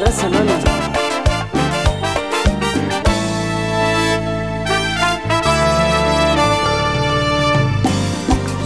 [0.00, 0.50] mami.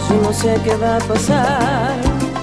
[0.09, 1.95] Yo no sé qué va a pasar,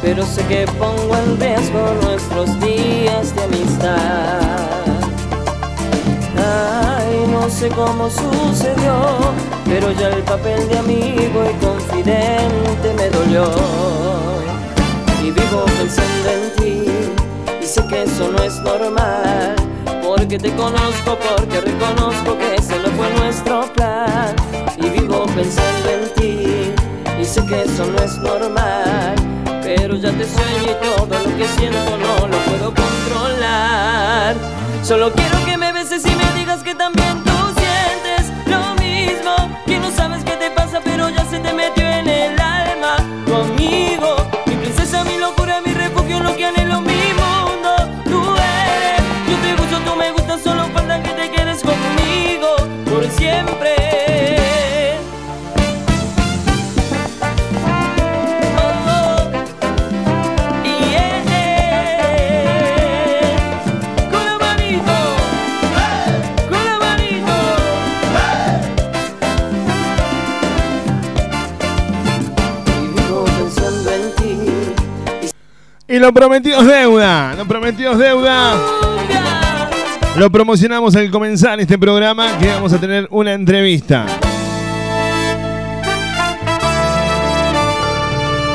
[0.03, 4.41] pero sé que pongo en riesgo nuestros días de amistad.
[6.39, 8.95] Ay, no sé cómo sucedió,
[9.65, 13.51] pero ya el papel de amigo y confidente me dolió.
[15.23, 16.85] Y vivo pensando en ti,
[17.77, 19.55] sé que eso no es normal.
[20.03, 24.35] Porque te conozco, porque reconozco que ese no fue nuestro plan.
[24.79, 26.75] Y vivo pensando en ti,
[27.21, 29.15] y sé que eso no es normal.
[29.63, 34.35] Pero ya te sueño y todo lo que siento no lo puedo controlar.
[34.83, 39.35] Solo quiero que me beses y me digas que también tú sientes lo mismo.
[39.67, 42.97] Que no sabes qué te pasa, pero ya se te metió en el alma.
[43.27, 44.16] Tu amigo,
[66.81, 67.37] manito.
[72.67, 74.35] Y vivo pensando en ti.
[75.89, 77.35] Y lo prometido es deuda.
[77.35, 78.76] Lo prometido es deuda.
[80.17, 84.07] Lo promocionamos al comenzar este programa que vamos a tener una entrevista.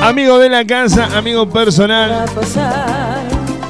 [0.01, 2.25] Amigo de la casa, amigo personal.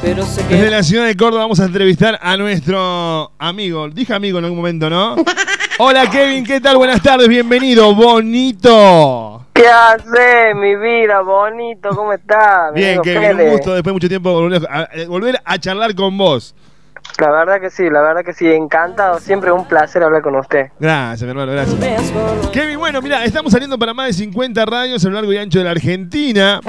[0.02, 3.89] Desde la ciudad de Córdoba vamos a entrevistar a nuestro amigo.
[3.89, 5.17] Dije amigo en algún momento, ¿no?
[5.78, 6.78] Hola Kevin, ¿qué tal?
[6.78, 7.94] Buenas tardes, bienvenido.
[7.94, 9.48] Bonito.
[9.52, 11.22] ¿Qué haces, mi vida?
[11.22, 12.73] Bonito, ¿cómo estás?
[12.73, 16.17] Bien, Kevin, un gusto después de mucho tiempo volver a, eh, volver a charlar con
[16.17, 16.55] vos.
[17.20, 19.20] La verdad que sí, la verdad que sí, encantado.
[19.20, 20.72] Siempre un placer hablar con usted.
[20.80, 21.78] Gracias, mi hermano, gracias.
[22.52, 25.60] Kevin, bueno, mira, estamos saliendo para más de 50 radios a lo largo y ancho
[25.60, 26.60] de la Argentina.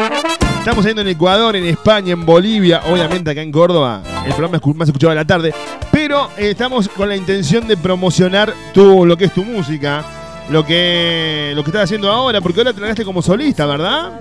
[0.59, 4.03] Estamos saliendo en Ecuador, en España, en Bolivia, obviamente acá en Córdoba.
[4.27, 5.55] El programa es más escuchado de la tarde.
[5.91, 10.05] Pero eh, estamos con la intención de promocionar tu, lo que es tu música,
[10.51, 14.21] lo que, lo que estás haciendo ahora, porque ahora te largaste como solista, ¿verdad?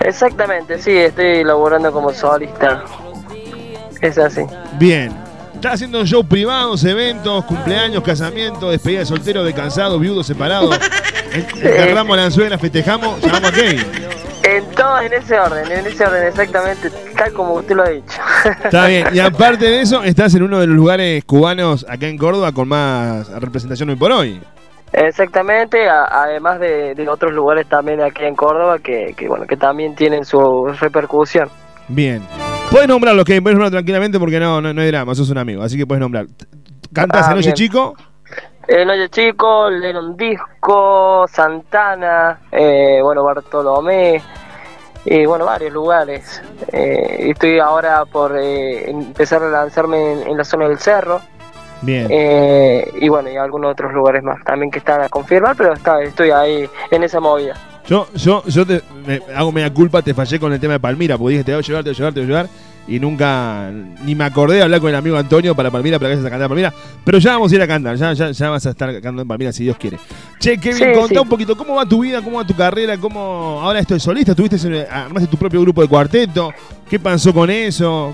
[0.00, 2.84] Exactamente, sí, estoy laborando como solista.
[4.00, 4.42] Es así.
[4.78, 5.25] Bien.
[5.56, 10.70] Estás haciendo shows privados, eventos, cumpleaños, casamientos, despedida de soltero, de cansado, viudo, separado.
[11.32, 13.80] En- Enterramos la anzuela, festejamos, llamamos a Kevin.
[14.44, 18.20] En todo, en ese orden, en ese orden, exactamente, tal como usted lo ha dicho.
[18.64, 19.08] Está bien.
[19.12, 22.68] Y aparte de eso, estás en uno de los lugares cubanos acá en Córdoba con
[22.68, 24.40] más representación hoy por hoy.
[24.92, 29.56] Exactamente, a- además de, de otros lugares también aquí en Córdoba que, que, bueno, que
[29.56, 31.48] también tienen su repercusión.
[31.88, 32.22] Bien.
[32.70, 35.62] Puedes nombrarlo, Kevin, puedes nombrarlo tranquilamente porque no, no, no hay drama, sos un amigo,
[35.62, 36.26] así que puedes nombrar.
[36.92, 37.52] ¿Cantas Ah, en Oye.
[37.54, 37.94] Chico?
[38.66, 44.20] El Oye Chico, Lennon Disco, Santana, eh, bueno, Bartolomé,
[45.04, 46.42] y bueno, varios lugares.
[46.72, 51.20] Eh, estoy ahora por eh, empezar a lanzarme en, en la zona del cerro.
[51.82, 52.08] Bien.
[52.10, 56.02] eh, y bueno, y algunos otros lugares más también que están a confirmar, pero está,
[56.02, 57.54] estoy ahí en esa movida.
[57.88, 61.16] Yo, yo, yo te me- hago media culpa, te fallé con el tema de Palmira,
[61.16, 62.48] porque dije te voy a llevar, te voy a llevar, te voy a llevar.
[62.88, 63.68] Y nunca,
[64.04, 66.30] ni me acordé de hablar con el amigo Antonio para Palmira, para que vayas a
[66.30, 66.72] cantar Palmira.
[67.04, 69.28] Pero ya vamos a ir a cantar, ya, ya, ya vas a estar cantando en
[69.28, 69.98] Palmira si Dios quiere.
[70.38, 71.18] Che, Kevin, Sí, contá sí.
[71.18, 72.22] un poquito, ¿cómo va tu vida?
[72.22, 72.96] ¿Cómo va tu carrera?
[72.98, 74.34] ¿Cómo ahora esto de solista?
[74.36, 76.52] ¿Tuviste, armaste tu propio grupo de cuarteto?
[76.88, 78.12] ¿Qué pasó con eso?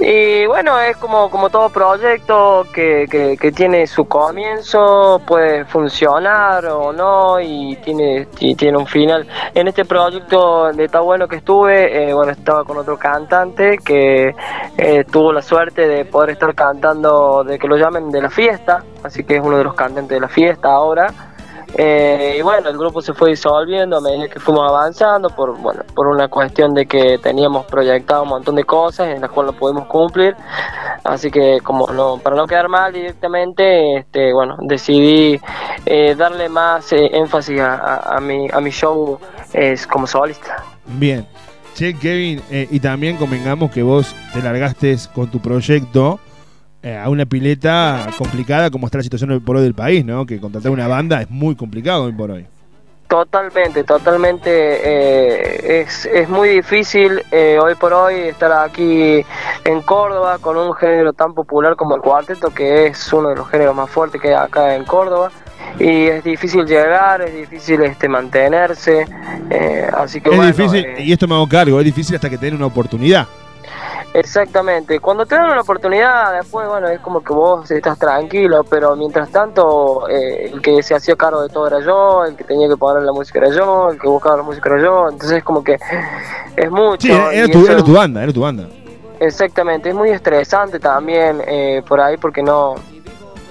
[0.00, 6.66] Y bueno, es como, como todo proyecto que, que, que tiene su comienzo, puede funcionar
[6.66, 9.26] o no y tiene, y tiene un final.
[9.54, 14.34] En este proyecto de tan bueno que estuve, eh, bueno, estaba con otro cantante que
[14.76, 18.82] eh, tuvo la suerte de poder estar cantando, de que lo llamen de la fiesta,
[19.02, 21.33] así que es uno de los cantantes de la fiesta ahora.
[21.76, 25.82] Eh, y bueno, el grupo se fue disolviendo a medida que fuimos avanzando por, bueno,
[25.94, 29.58] por una cuestión de que teníamos proyectado un montón de cosas en las cuales no
[29.58, 30.36] pudimos cumplir.
[31.02, 35.40] Así que como no, para no quedar mal directamente, este, bueno, decidí
[35.84, 39.18] eh, darle más eh, énfasis a, a- a mi, a mi show
[39.52, 40.62] eh, como solista.
[40.86, 41.26] Bien.
[41.74, 46.20] Che, Kevin, eh, y también convengamos que vos te largaste con tu proyecto
[46.84, 50.26] eh, a una pileta complicada como está la situación hoy por hoy del país, ¿no?
[50.26, 52.46] Que contratar una banda es muy complicado hoy por hoy.
[53.08, 54.50] Totalmente, totalmente.
[54.50, 59.24] eh, es, es muy difícil eh, hoy por hoy estar aquí
[59.64, 63.48] en Córdoba con un género tan popular como el cuarteto, que es uno de los
[63.48, 65.30] géneros más fuertes que hay acá en Córdoba.
[65.78, 69.06] Y es difícil llegar, es difícil este mantenerse.
[69.50, 72.28] eh, así que es bueno, difícil, eh, y esto me hago cargo, es difícil hasta
[72.28, 73.26] que te den una oportunidad.
[74.14, 75.00] Exactamente.
[75.00, 79.28] Cuando te dan una oportunidad, después, bueno, es como que vos estás tranquilo, pero mientras
[79.30, 82.76] tanto, eh, el que se hacía cargo de todo era yo, el que tenía que
[82.76, 85.64] poner la música era yo, el que buscaba la música era yo, entonces es como
[85.64, 85.78] que
[86.56, 87.08] es mucho.
[87.08, 88.68] Sí, era, tu, era tu banda, era tu banda.
[89.18, 92.76] Exactamente, es muy estresante también eh, por ahí porque no,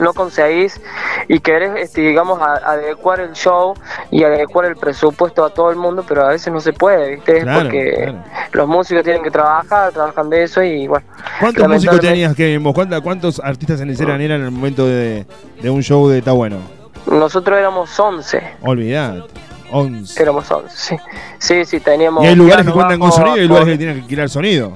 [0.04, 0.80] no conseguís
[1.28, 3.74] y querés, este, digamos, adecuar el show
[4.12, 7.46] y adecuar el presupuesto a todo el mundo, pero a veces no se puede, ¿viste?
[7.46, 8.14] porque
[8.52, 11.06] los músicos tienen que trabajar, trabajan de eso y bueno.
[11.40, 12.60] ¿Cuántos músicos tenías, que
[13.04, 15.26] ¿Cuántos artistas en el eran en el momento de,
[15.64, 16.58] un show de Está Bueno?
[17.06, 18.42] Nosotros éramos 11.
[18.62, 19.26] Olvidad.
[19.72, 20.22] 11.
[20.22, 20.96] Éramos 11, sí.
[21.40, 22.24] Sí, sí, teníamos.
[22.24, 24.74] Y hay lugares que cuentan con sonido y hay lugares que tienen que alquilar sonido.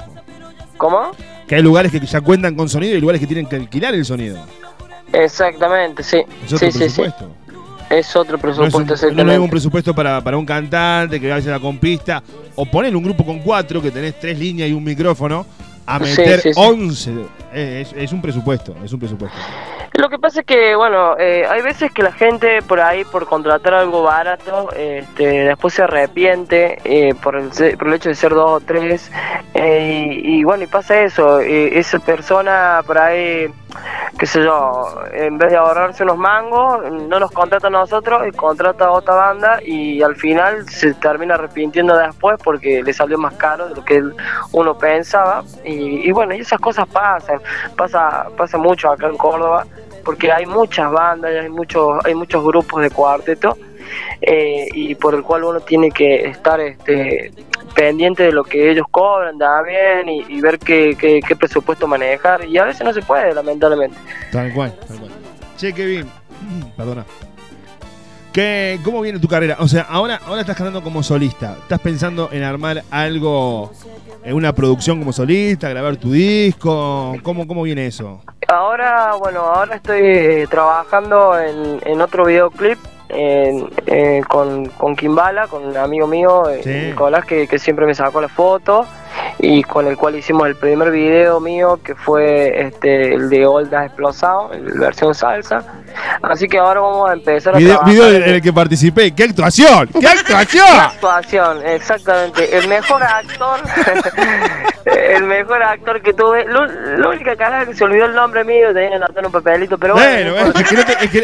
[0.78, 1.12] ¿Cómo?
[1.48, 4.06] Que hay lugares que ya cuentan con sonido y lugares que tienen que alquilar el
[4.06, 4.40] sonido.
[5.14, 6.24] Exactamente, sí.
[6.46, 7.32] Es otro presupuesto.
[7.90, 12.22] Es otro presupuesto, no es, un, presupuesto para, un cantante que vaya a la compista
[12.56, 15.46] o poner un grupo con cuatro que tenés tres líneas y un micrófono
[15.86, 17.14] a meter 11.
[17.54, 19.38] Es, un presupuesto, es un presupuesto.
[19.98, 23.26] Lo que pasa es que, bueno, eh, hay veces que la gente por ahí, por
[23.26, 27.50] contratar algo barato, este, después se arrepiente eh, por, el,
[27.80, 29.12] por el hecho de ser dos o tres.
[29.56, 31.40] Eh, y, bueno, y pasa eso.
[31.40, 33.48] esa persona por ahí,
[34.20, 38.32] qué sé yo, en vez de ahorrarse unos mangos, no nos contrata a nosotros y
[38.34, 43.34] contrata a otra banda y al final se termina arrepintiendo después porque le salió más
[43.34, 44.04] caro de lo que
[44.52, 45.44] uno pensaba.
[45.66, 47.42] Y, y bueno, y esas cosas pasan.
[47.76, 49.66] Pasa, pasa mucho acá en Córdoba
[50.08, 53.58] porque hay muchas bandas, hay muchos, hay muchos grupos de cuarteto
[54.22, 57.34] eh, y por el cual uno tiene que estar este,
[57.76, 62.58] pendiente de lo que ellos cobran también y, y ver qué, qué, presupuesto manejar y
[62.58, 63.98] a veces no se puede, lamentablemente.
[64.32, 65.12] Tal cual, tal cual.
[65.58, 66.10] Che, Kevin,
[66.78, 67.06] perdona.
[68.32, 69.58] ¿Qué, ¿Cómo viene tu carrera?
[69.60, 71.58] O sea, ahora, ahora estás cantando como solista.
[71.64, 73.74] ¿Estás pensando en armar algo,
[74.24, 77.14] en una producción como solista, grabar tu disco?
[77.24, 78.22] ¿Cómo, cómo viene eso?
[78.48, 82.80] Ahora, bueno, ahora estoy eh, trabajando en, en otro videoclip
[83.10, 88.22] eh, con, con Kimbala, con un amigo mío, eh, Nicolás, que, que, siempre me sacó
[88.22, 88.86] la foto
[89.40, 93.86] y con el cual hicimos el primer video mío que fue este el de Olda
[93.86, 95.64] Explosado, en versión salsa.
[96.22, 99.12] Así que ahora vamos a empezar a video, video en el que participé.
[99.12, 99.88] ¡Qué actuación!
[100.00, 100.68] ¡Qué actuación!
[100.68, 101.66] ¡Qué actuación!
[101.66, 102.58] Exactamente.
[102.58, 103.60] El mejor actor
[104.88, 106.46] el mejor actor que tuve.
[106.46, 109.94] La única cara que se olvidó el nombre mío, tenía que anotar un papelito, pero
[109.94, 110.34] bueno.
[110.34, 111.24] bueno es que, es que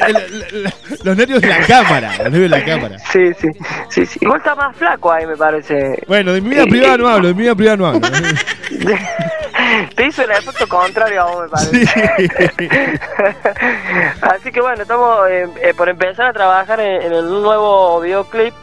[1.03, 2.99] los nervios de la cámara, los nervios de la cámara.
[2.99, 3.49] Sí, sí,
[3.89, 4.19] sí, sí.
[4.21, 6.03] Igual está más flaco ahí, me parece.
[6.07, 7.82] Bueno, de mi vida privada no hablo, de mi vida privada no
[9.95, 11.85] Te hizo el efecto contrario a vos, me parece.
[11.85, 11.99] Sí.
[14.21, 18.53] Así que bueno, estamos eh, eh, por empezar a trabajar en, en el nuevo videoclip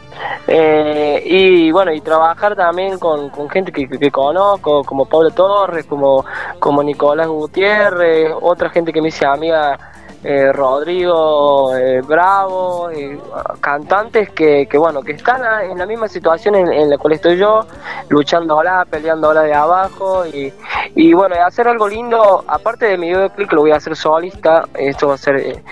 [0.47, 5.85] eh, y bueno, y trabajar también con, con gente que, que, conozco, como Pablo Torres,
[5.85, 6.25] como,
[6.59, 9.77] como Nicolás Gutiérrez, otra gente que me hice amiga
[10.23, 13.17] eh, Rodrigo eh, Bravo, eh,
[13.59, 17.65] cantantes que, que, bueno, que están en la misma situación en, la cual estoy yo,
[18.09, 20.53] luchando ahora, peleando ahora de abajo y,
[20.95, 25.07] y bueno, hacer algo lindo, aparte de mi videoclip lo voy a hacer solista, esto
[25.07, 25.63] va a ser,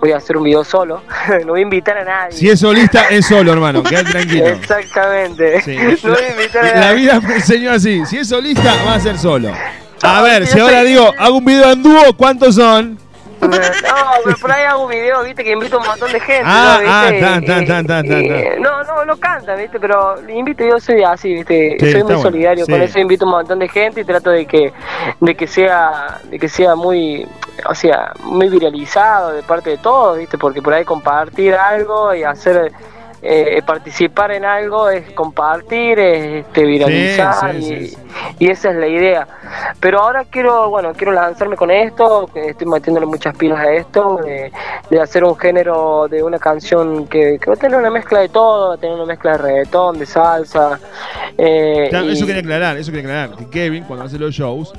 [0.00, 1.02] voy a hacer un video solo,
[1.44, 2.36] no voy a invitar a nadie.
[2.36, 4.46] Si es solista, es solo, hermano, quédate tranquilo.
[4.46, 5.62] Exactamente.
[6.02, 6.80] No voy a invitar a nadie.
[6.80, 9.50] La vida me enseñó así, si es solista, va a ser solo.
[10.02, 13.07] A ver, si ahora digo, hago un video en dúo, ¿cuántos son?
[13.40, 13.56] No,
[14.24, 16.42] pero por ahí hago un video, viste, que invito a un montón de gente.
[16.44, 18.06] Ah, ¿no, ah, tan, tan, tan,
[18.60, 22.80] No, no, no canta, viste, pero invito, yo soy así, viste, soy muy solidario, con
[22.80, 24.72] eso invito a un montón de gente y trato de que,
[25.20, 27.26] de que sea, de que sea muy,
[27.66, 32.24] o sea, muy viralizado de parte de todos, viste, porque por ahí compartir algo y
[32.24, 32.72] hacer
[33.20, 37.96] eh, participar en algo es compartir, es este, viralizar y,
[38.38, 39.26] esa es la idea.
[39.80, 44.20] Pero ahora quiero, bueno, quiero lanzarme con esto, que estoy metiéndole muchas pilas a esto,
[44.24, 48.68] de, hacer un género de una canción que, va a tener una mezcla de todo,
[48.68, 50.78] va a tener una mezcla de reggaetón, de salsa.
[51.36, 54.72] Eh, eso quería aclarar, eso quería aclarar, que Kevin cuando hace los shows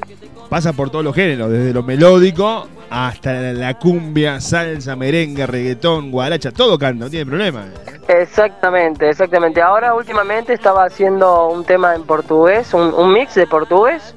[0.50, 6.52] pasa por todos los géneros, desde lo melódico hasta la cumbia, salsa, merengue, reggaetón, guaracha,
[6.52, 7.66] todo canta, no tiene problema.
[8.08, 9.62] Exactamente, exactamente.
[9.62, 14.16] Ahora últimamente estaba haciendo un tema en portugués, un, mix de portugués,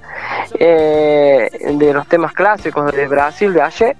[0.58, 3.96] eh, de los temas clásicos de Brasil, de Aye,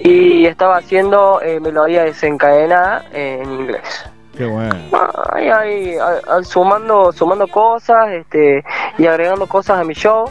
[0.00, 4.04] y estaba haciendo eh, melodía desencadenada en inglés.
[4.36, 4.72] Qué bueno.
[5.32, 5.96] Ahí, ahí,
[6.44, 8.62] sumando, sumando cosas este,
[8.96, 10.30] y agregando cosas a mi show.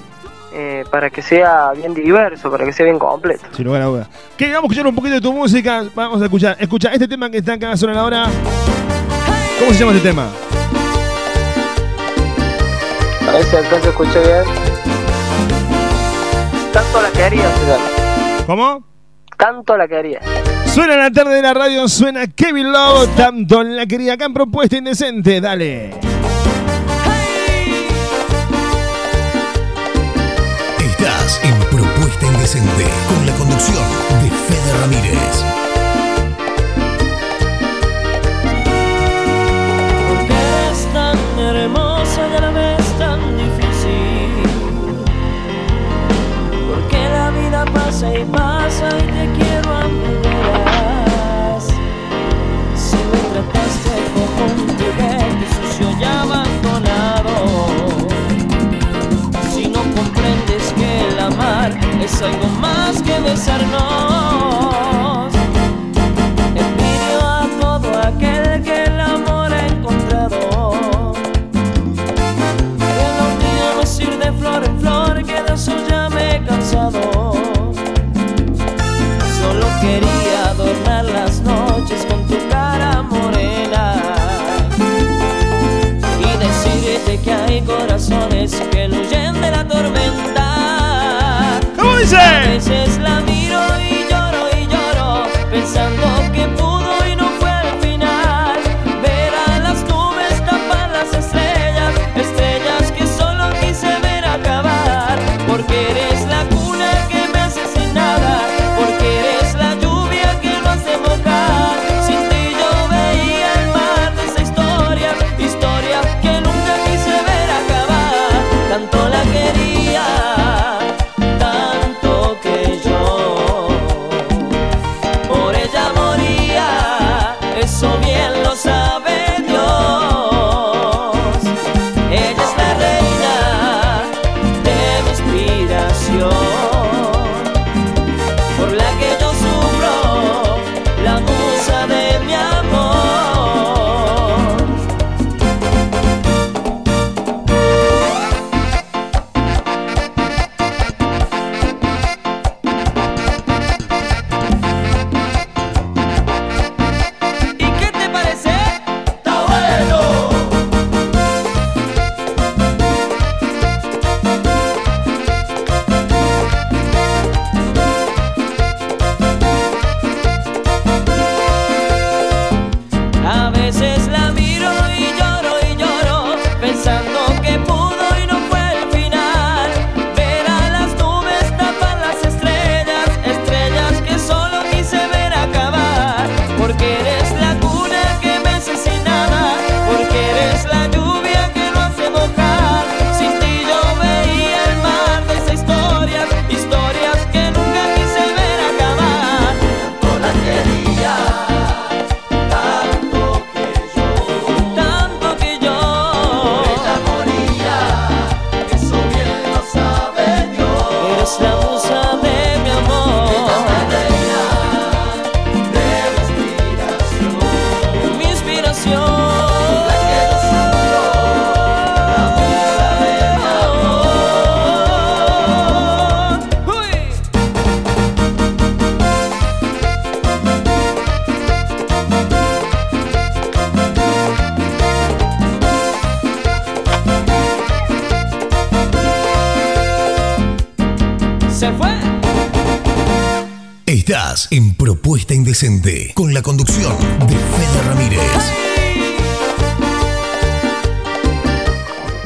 [0.54, 3.46] Eh, para que sea bien diverso, para que sea bien completo.
[3.54, 4.08] Sin lugar a dudas.
[4.38, 5.84] Que vamos a escuchar un poquito de tu música.
[5.94, 6.56] Vamos a escuchar.
[6.60, 8.28] Escucha este tema que está acá sonando ahora.
[9.60, 10.28] ¿Cómo se llama este tema?
[13.28, 14.44] A ver si se escucha bien.
[16.72, 17.46] Tanto la quería,
[18.46, 18.84] ¿Cómo?
[19.36, 20.22] Tanto la quería.
[20.66, 24.78] Suena la tarde de la radio, suena Kevin Love, tanto la quería acá en Propuesta
[24.78, 26.07] Indecente, dale.
[31.28, 33.84] En Propuesta Indecente con la conducción
[34.24, 35.44] de Fede Ramírez.
[40.08, 44.32] Porque eres tan hermosa y a la vez tan difícil.
[46.70, 49.17] Porque la vida pasa y pasa y
[62.22, 64.27] algo más que besarnos.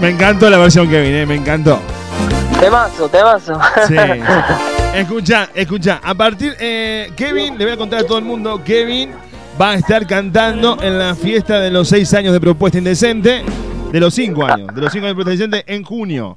[0.02, 1.80] Me encantó la versión Kevin, eh, me encantó.
[2.60, 3.60] Temazo, temazo.
[3.88, 3.96] Sí.
[4.96, 6.02] escucha, escucha.
[6.04, 9.12] A partir, eh, Kevin, le voy a contar a todo el mundo, Kevin
[9.62, 13.44] va a estar cantando en la fiesta de los seis años de Propuesta Indecente,
[13.92, 16.36] de los cinco años, de los cinco años de Propuesta Indecente en junio.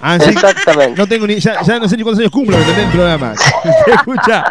[0.00, 0.98] Así que Exactamente.
[0.98, 2.86] No tengo ni, ya, ya no sé ni cuántos años cumplo, ¿me entendés?
[2.86, 3.34] El programa.
[3.86, 4.44] Escucha,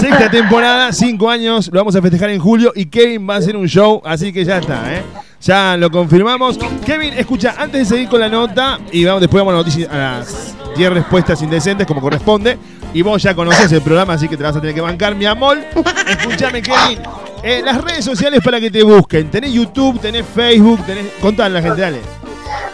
[0.00, 3.58] sexta temporada, cinco años, lo vamos a festejar en julio y Kevin va a hacer
[3.58, 5.02] un show, así que ya está, ¿eh?
[5.44, 6.58] Ya lo confirmamos.
[6.86, 9.88] Kevin, escucha, antes de seguir con la nota, y vamos, después vamos a, la noticia-
[9.90, 12.58] a las 10 respuestas indecentes, como corresponde,
[12.94, 15.26] y vos ya conoces el programa, así que te vas a tener que bancar, mi
[15.26, 15.58] amor.
[16.08, 16.98] Escúchame, Kevin.
[17.42, 19.30] eh, las redes sociales para que te busquen.
[19.30, 21.06] Tenés YouTube, tenés Facebook, tenés.
[21.20, 21.98] Contale a la gente, dale.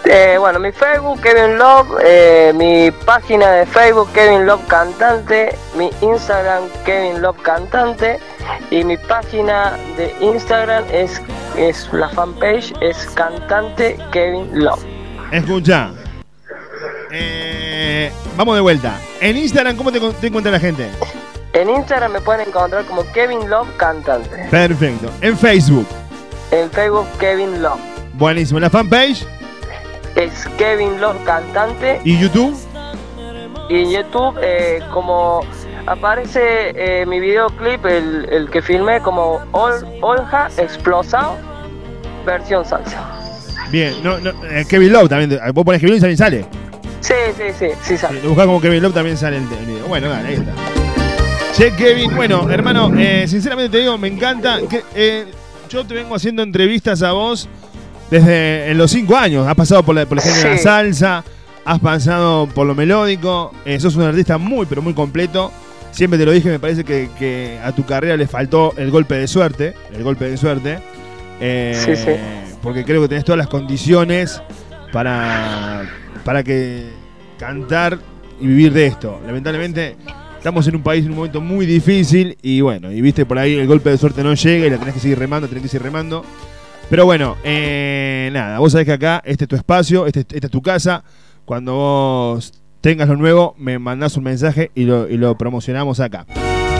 [0.05, 5.91] Eh, bueno, mi Facebook, Kevin Love, eh, mi página de Facebook, Kevin Love Cantante, mi
[6.00, 8.19] Instagram, Kevin Love Cantante,
[8.71, 11.21] y mi página de Instagram es,
[11.57, 14.85] es la fanpage, es Cantante Kevin Love.
[15.33, 15.92] Escucha.
[17.12, 18.99] Eh, vamos de vuelta.
[19.21, 20.88] En Instagram, ¿cómo te, te encuentra la gente?
[21.52, 24.47] En Instagram me pueden encontrar como Kevin Love Cantante.
[24.50, 25.11] Perfecto.
[25.21, 25.87] En Facebook.
[26.52, 27.80] En Facebook Kevin Love.
[28.14, 28.61] Buenísimo.
[28.61, 29.26] ¿La fanpage?
[30.14, 32.00] Es Kevin Love Cantante.
[32.04, 32.57] ¿Y YouTube?
[33.69, 35.42] Y en YouTube eh, como
[35.90, 41.37] aparece eh, mi videoclip, el, el que filmé como Ol, Olja Explosado,
[42.25, 43.02] versión salsa.
[43.70, 45.40] Bien, no, no, eh, Kevin Love también.
[45.52, 46.47] Vos pones Kevin Love y también sale.
[47.00, 48.18] Sí, sí, sí, sí sale.
[48.18, 49.87] Si lo buscás como Kevin Love también sale el, el video.
[49.87, 50.52] Bueno, dale, ahí está.
[51.54, 54.59] Che, Kevin, bueno, hermano, eh, sinceramente te digo, me encanta.
[54.68, 55.26] Que, eh,
[55.68, 57.49] yo te vengo haciendo entrevistas a vos
[58.11, 59.47] desde en los cinco años.
[59.47, 61.25] Has pasado por, la, por el género de la salsa,
[61.64, 63.52] has pasado por lo melódico.
[63.64, 65.52] eh, sos un artista muy, pero muy completo.
[65.92, 69.16] Siempre te lo dije, me parece que, que a tu carrera le faltó el golpe
[69.16, 69.75] de suerte.
[69.92, 70.78] El golpe de suerte.
[71.40, 72.12] Eh, Sí, sí.
[72.62, 74.42] Porque creo que tenés todas las condiciones
[74.92, 75.82] para,
[76.25, 76.90] para que
[77.38, 77.99] cantar
[78.40, 79.20] y vivir de esto.
[79.26, 79.97] Lamentablemente
[80.37, 83.54] estamos en un país en un momento muy difícil y bueno, y viste por ahí
[83.54, 85.85] el golpe de suerte no llega y la tenés que seguir remando, tenés que seguir
[85.85, 86.25] remando.
[86.90, 90.50] Pero bueno, eh, nada, vos sabés que acá este es tu espacio, este, esta es
[90.50, 91.02] tu casa.
[91.47, 96.27] Cuando vos tengas lo nuevo, me mandás un mensaje y lo, y lo promocionamos acá.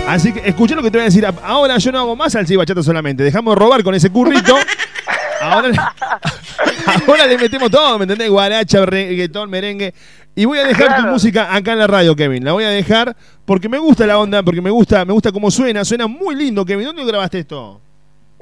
[0.07, 1.27] Así que escuché lo que te voy a decir.
[1.45, 3.23] Ahora yo no hago más y bachata solamente.
[3.23, 4.57] Dejamos de robar con ese currito.
[5.41, 5.79] Ahora, le-
[7.09, 8.29] ahora le metemos todo, ¿me entendés?
[8.29, 9.95] Guaracha, reggaetón, merengue.
[10.35, 12.45] Y voy a dejar tu música acá en la radio, Kevin.
[12.45, 13.17] La voy a dejar
[13.47, 15.83] porque me gusta la onda, porque me gusta, me gusta cómo suena.
[15.83, 16.85] Suena muy lindo, Kevin.
[16.87, 17.81] ¿Dónde grabaste esto?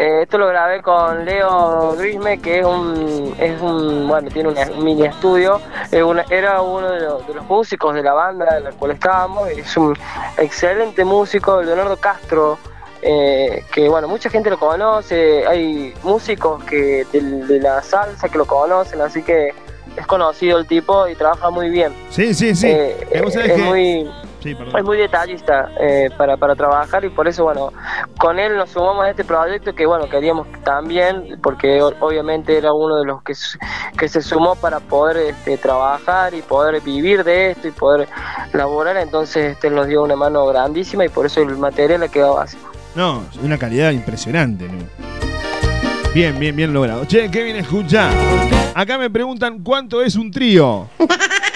[0.01, 4.63] Eh, esto lo grabé con Leo Grisme, que es un, es un bueno, tiene una-
[4.71, 5.61] un mini estudio.
[6.07, 9.49] Una- era uno de los, de los músicos de la banda en la cual estábamos.
[9.51, 9.97] Es un
[10.37, 12.59] excelente músico, Leonardo Castro,
[13.03, 15.45] eh, que bueno, mucha gente lo conoce.
[15.49, 19.53] Hay músicos que de, de la salsa que lo conocen, así que
[19.97, 21.93] es conocido el tipo y trabaja muy bien.
[22.11, 22.69] Sí, sí, sí.
[22.69, 24.09] Eh, Eh, es que- muy
[24.43, 27.73] Sí, es muy detallista eh, para, para trabajar y por eso, bueno,
[28.19, 32.99] con él nos sumamos a este proyecto que, bueno, queríamos también, porque obviamente era uno
[32.99, 33.33] de los que,
[33.99, 38.09] que se sumó para poder este, trabajar y poder vivir de esto y poder
[38.53, 42.09] laborar, entonces este, él nos dio una mano grandísima y por eso el material ha
[42.09, 42.57] quedado así.
[42.95, 44.69] No, es una calidad impresionante.
[44.69, 45.09] ¿no?
[46.15, 47.05] Bien, bien, bien logrado.
[47.05, 48.11] Che, Kevin, escucha.
[48.75, 50.89] Acá me preguntan cuánto es un trío.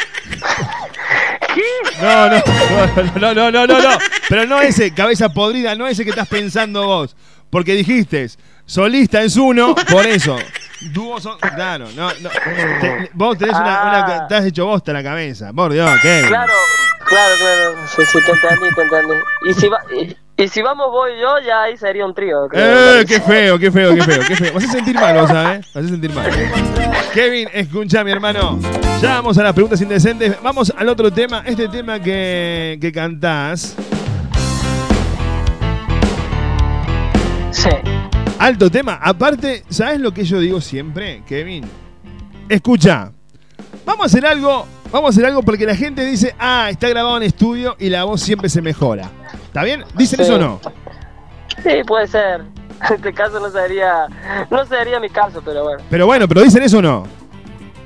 [2.00, 3.98] No, no, no, no, no, no, no.
[4.28, 7.16] Pero no ese, cabeza podrida, no ese que estás pensando vos.
[7.50, 8.28] Porque dijiste,
[8.66, 10.36] solista es uno, por eso.
[10.92, 11.38] Dúos son.
[11.38, 12.30] Claro, no, no.
[12.30, 14.26] Te- vos tenés una, una- Ah.
[14.28, 15.52] Te has hecho bosta en la cabeza.
[15.52, 16.28] Por Dios, Kevin.
[16.28, 16.52] Claro,
[17.06, 19.14] claro, claro, sí, sí, te entendí, te entendí.
[19.48, 22.48] Y si, va, y, y si vamos voy yo, ya ahí sería un trío.
[22.48, 23.00] creo.
[23.00, 24.54] Eh, qué feo, qué feo, qué feo, qué feo.
[24.54, 25.72] Vas a sentir mal, vos sabés.
[25.72, 26.30] Vas a sentir mal.
[27.12, 28.58] Kevin, escucha, mi hermano.
[29.00, 30.40] Ya vamos a las preguntas indecentes.
[30.42, 31.42] Vamos al otro tema.
[31.44, 33.76] Este tema que, que cantás.
[37.50, 37.70] Sí.
[38.38, 38.98] Alto tema.
[39.02, 41.64] Aparte, ¿sabes lo que yo digo siempre, Kevin?
[42.48, 43.12] Escucha.
[43.84, 44.66] Vamos a hacer algo.
[44.90, 48.04] Vamos a hacer algo porque la gente dice, ah, está grabado en estudio y la
[48.04, 49.10] voz siempre se mejora.
[49.52, 49.84] ¿Está bien?
[49.94, 50.22] ¿Dicen Sí.
[50.24, 50.60] eso o no?
[51.62, 52.40] Sí, puede ser.
[52.88, 54.06] En este caso no sería,
[54.50, 55.84] no sería mi caso, pero bueno.
[55.88, 57.06] Pero bueno, pero ¿dicen eso o no?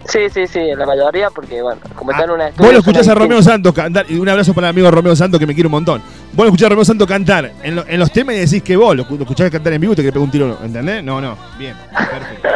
[0.07, 3.07] Sí, sí, sí, la mayoría, porque bueno, como están en una Ah, Vos lo escuchás
[3.09, 3.43] a Romeo.
[3.43, 6.01] Santos cantar, y un abrazo para el amigo Romeo Santos que me quiere un montón.
[6.33, 8.77] Vos lo escuchás a Romeo Santos cantar en, lo- en los temas y decís que
[8.77, 11.03] vos lo, lo escuchás cantar en vivo y te querés pegar un tiro, ¿entendés?
[11.05, 12.49] No, no, bien, perfecto.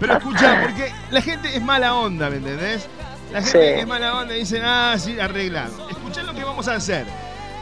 [0.00, 2.88] Pero escuchá, porque la gente es mala onda, ¿me entendés?
[3.32, 3.80] La gente Sí.
[3.80, 5.88] es mala onda y dicen, ah, sí, arreglado.
[5.88, 7.06] Escuchá lo que vamos a hacer.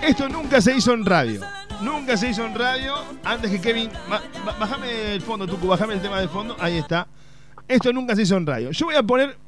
[0.06, 1.40] Esto nunca se hizo en radio.
[1.80, 2.94] Nunca se hizo en radio.
[3.24, 3.88] Antes que Kevin.
[4.60, 6.54] bajame el fondo, Tucu, bajame el tema de fondo.
[6.60, 7.06] Ahí está.
[7.66, 8.70] Esto nunca se hizo en radio.
[8.70, 9.38] Yo voy a poner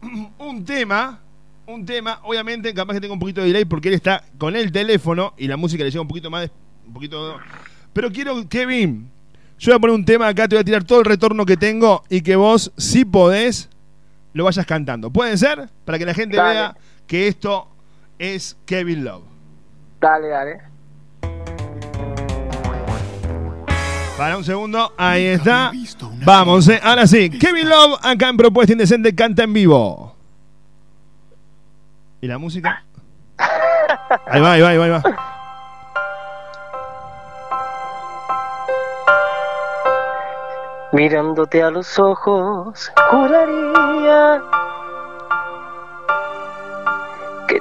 [0.38, 1.20] un tema,
[1.66, 4.70] un tema, obviamente capaz que tenga un poquito de delay porque él está con el
[4.70, 6.48] teléfono y la música le llega un poquito más,
[6.86, 7.36] un poquito,
[7.92, 9.10] pero quiero Kevin,
[9.58, 11.56] yo voy a poner un tema acá, te voy a tirar todo el retorno que
[11.56, 13.68] tengo y que vos, si podés,
[14.32, 15.10] lo vayas cantando.
[15.10, 15.68] ¿Puede ser?
[15.84, 16.54] Para que la gente Dale.
[16.54, 16.76] vea
[17.08, 17.68] que esto
[18.20, 19.37] es Kevin Love.
[20.00, 20.60] Dale, dale.
[24.16, 25.70] Para un segundo, ahí está.
[26.24, 26.80] Vamos, eh.
[26.82, 27.30] ahora sí.
[27.30, 30.16] Kevin Love acá en Propuesta Indecente canta en vivo.
[32.20, 32.84] ¿Y la música?
[34.26, 35.02] Ahí va, ahí va, ahí va, ahí va.
[40.92, 44.42] Mirándote a los ojos, juraría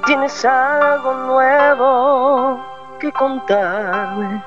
[0.08, 2.66] tienes algo nuevo
[2.98, 4.42] que contarme.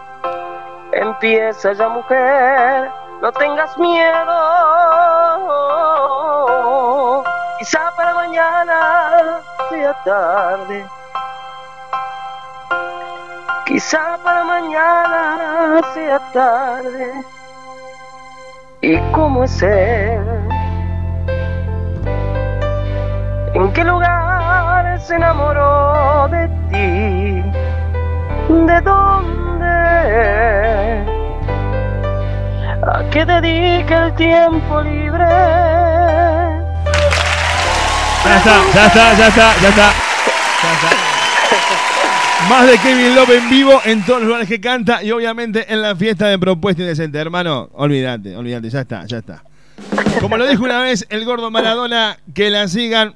[0.93, 4.39] Empieza ya, mujer, no tengas miedo.
[7.59, 10.87] Quizá para mañana sea tarde.
[13.67, 17.25] Quizá para mañana sea tarde.
[18.81, 20.49] ¿Y cómo es él?
[23.53, 24.20] ¿En qué lugar
[25.07, 27.43] se enamoró de ti?
[28.49, 29.67] ¿De dónde?
[32.83, 35.25] ¿A qué dedica el tiempo libre?
[38.25, 39.93] Ya está, ya está, ya está, ya está.
[40.63, 41.11] Ya está.
[42.49, 45.83] Más de Kevin Love en vivo en todos los lugares que canta y obviamente en
[45.83, 47.19] la fiesta de Propuesta Indecente.
[47.19, 49.43] Hermano, olvídate, olvídate, ya está, ya está.
[50.21, 53.15] Como lo dijo una vez el gordo Maradona, que la sigan.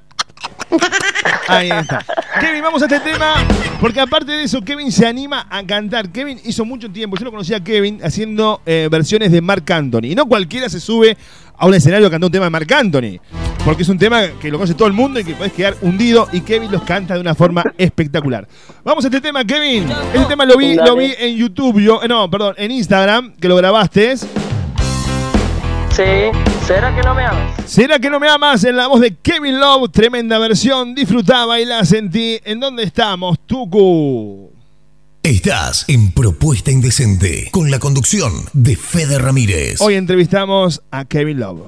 [1.47, 2.03] Ahí está.
[2.39, 3.35] Kevin, vamos a este tema,
[3.79, 6.09] porque aparte de eso, Kevin se anima a cantar.
[6.09, 10.05] Kevin hizo mucho tiempo, yo lo conocía a Kevin haciendo eh, versiones de Marc Anthony.
[10.05, 11.17] Y no cualquiera se sube
[11.57, 13.19] a un escenario a cantar un tema de Marc Anthony.
[13.63, 16.27] Porque es un tema que lo conoce todo el mundo y que puedes quedar hundido.
[16.31, 18.47] Y Kevin los canta de una forma espectacular.
[18.83, 19.89] Vamos a este tema, Kevin.
[20.13, 23.47] Este tema lo vi, lo vi en YouTube, yo, eh, no, perdón, en Instagram, que
[23.47, 24.17] lo grabaste.
[24.17, 26.03] Sí,
[26.67, 27.61] ¿será que no me amas?
[27.65, 28.63] ¿Será que no me amas?
[28.63, 30.95] En la voz de Kevin Love, tremenda versión.
[30.95, 32.39] Disfrutaba y la sentí.
[32.43, 34.51] ¿En dónde estamos, Tucu?
[35.23, 39.81] Estás en Propuesta Indecente con la conducción de Fede Ramírez.
[39.81, 41.61] Hoy entrevistamos a Kevin Love.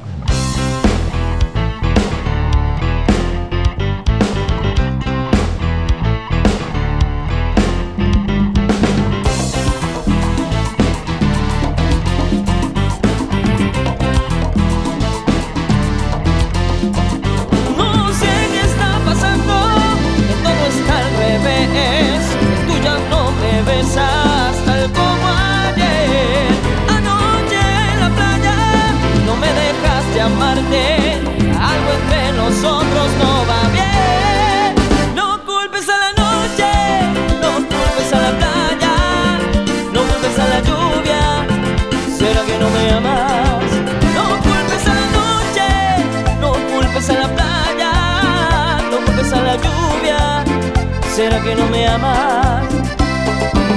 [51.48, 52.66] Que no me amas?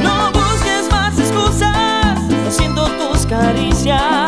[0.03, 4.20] No busques más excusas, no siento tus caricias,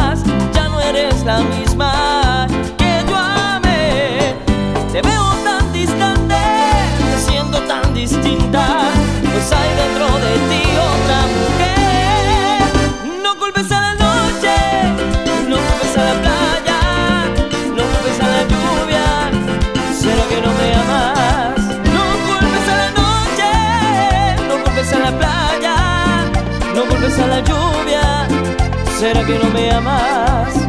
[29.02, 30.61] ¿Será que no me amas?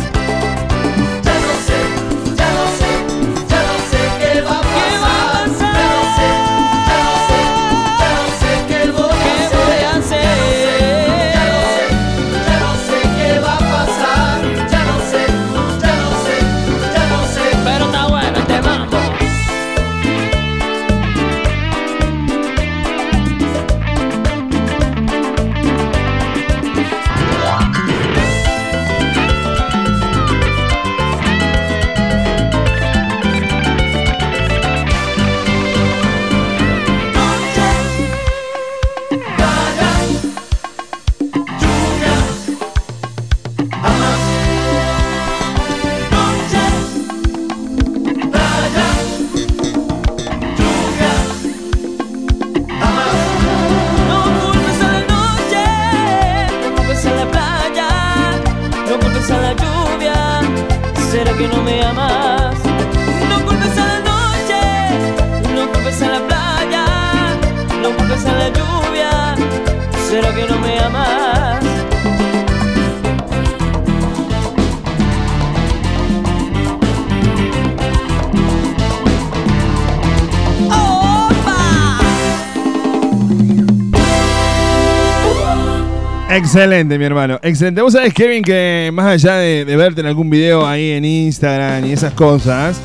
[86.56, 87.40] Excelente, mi hermano.
[87.42, 87.82] Excelente.
[87.82, 91.94] Vos sabés, Kevin, que más allá de, verte en algún video ahí en Instagram y
[91.94, 92.80] esas cosas,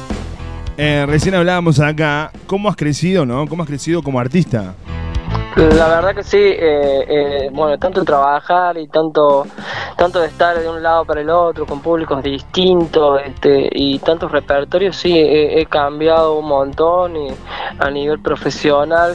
[0.79, 3.47] eh, recién hablábamos acá, ¿cómo has crecido, no?
[3.47, 4.73] ¿Cómo has crecido como artista?
[5.55, 9.47] La verdad que sí, eh, eh, bueno, tanto trabajar y tanto,
[9.99, 14.33] tanto de estar de un lado para el otro con públicos distintos este, y tantos
[14.33, 17.29] repertorios, sí, he, he cambiado un montón y
[17.79, 19.15] a nivel profesional.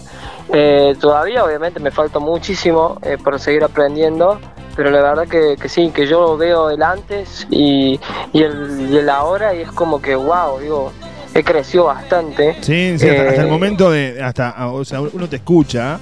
[0.52, 4.40] Eh, todavía obviamente me falta muchísimo eh, por seguir aprendiendo,
[4.76, 8.00] pero la verdad que, que sí, que yo veo el antes y,
[8.34, 10.92] y, el, y el ahora y es como que wow, digo,
[11.34, 12.58] he crecido bastante.
[12.62, 14.22] Sí, sí, hasta, hasta el Eh, momento de.
[14.22, 16.00] hasta O sea, uno te escucha.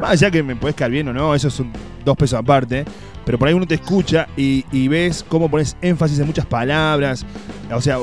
[0.00, 1.72] Más allá que me puedes caer bien o no, eso son
[2.04, 2.84] dos pesos aparte.
[3.24, 7.24] Pero por ahí uno te escucha y, y ves cómo pones énfasis en muchas palabras.
[7.72, 7.98] O sea,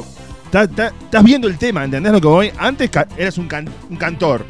[0.51, 2.51] estás viendo el tema, ¿entendés lo que voy?
[2.57, 4.43] Antes eras un, can- un cantor.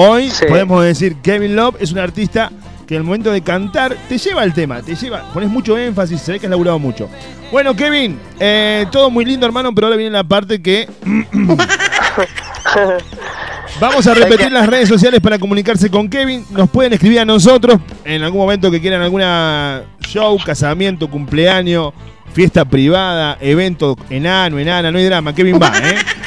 [0.00, 0.44] Hoy Sí.
[0.48, 2.52] podemos decir Kevin Love es un artista
[2.86, 6.20] que en el momento de cantar te lleva al tema, te lleva, pones mucho énfasis,
[6.20, 7.08] se ve que has laburado mucho.
[7.50, 10.88] Bueno, Kevin, eh, todo muy lindo, hermano, pero ahora viene la parte que
[13.80, 16.44] Vamos a repetir las redes sociales para comunicarse con Kevin.
[16.50, 21.92] Nos pueden escribir a nosotros en algún momento que quieran alguna show, casamiento, cumpleaños,
[22.32, 25.34] fiesta privada, evento enano, enana, no hay drama.
[25.34, 25.96] Kevin va, ¿eh?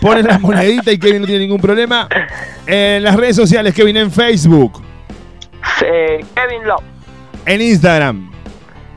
[0.00, 2.08] Ponen la monedita y Kevin no tiene ningún problema.
[2.66, 4.82] En las redes sociales, Kevin en Facebook,
[5.84, 6.82] eh, Kevin Love.
[7.46, 8.30] en Instagram.